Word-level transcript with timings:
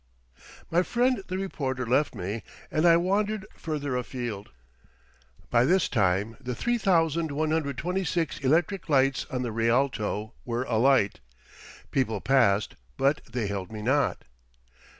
My 0.71 0.81
friend 0.81 1.23
the 1.27 1.37
reporter 1.37 1.85
left 1.85 2.15
me, 2.15 2.41
and 2.71 2.87
I 2.87 2.97
wandered 2.97 3.45
further 3.53 3.95
afield. 3.95 4.49
By 5.51 5.63
this 5.63 5.87
time 5.87 6.37
the 6.41 6.55
3126 6.55 8.39
electric 8.39 8.89
lights 8.89 9.27
on 9.29 9.43
the 9.43 9.51
Rialto 9.51 10.33
were 10.43 10.63
alight. 10.63 11.19
People 11.91 12.19
passed, 12.19 12.73
but 12.97 13.21
they 13.31 13.45
held 13.45 13.71
me 13.71 13.83
not. 13.83 14.23